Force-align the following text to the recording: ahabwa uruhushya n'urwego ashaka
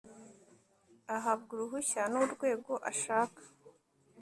ahabwa 1.15 1.51
uruhushya 1.55 2.01
n'urwego 2.11 2.73
ashaka 2.91 3.41